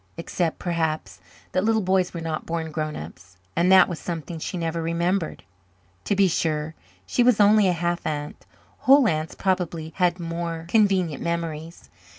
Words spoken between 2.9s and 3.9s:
ups and that